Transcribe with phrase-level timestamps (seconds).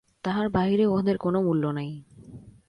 [0.23, 1.91] তাহার বাহিরে উহাদের কোন মূল্য নাই।